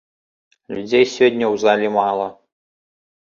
Людзей 0.75 1.05
сёння 1.15 1.45
ў 1.53 1.55
зале 1.65 1.87
мала. 1.97 2.27